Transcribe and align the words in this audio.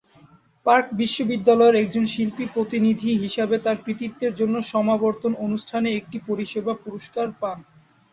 Park 0.65 0.87
বিশ্ববিদ্যালয়ের 0.93 1.75
একজন 1.75 2.05
শিল্পী 2.13 2.45
প্রতিনিধি 2.53 3.11
হিসাবে 3.23 3.55
তার 3.59 3.77
কৃতিত্বের 3.85 4.33
জন্য 4.35 4.55
সমাবর্তন 4.71 5.31
অনুষ্ঠানে 5.45 5.89
একটি 5.93 6.17
পরিষেবা 6.27 6.73
পুরস্কার 6.83 7.27
পান। 7.41 7.57